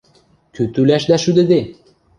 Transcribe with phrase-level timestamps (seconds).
[0.53, 1.61] –Кӱ тӱлӓшдӓ шӱдыде?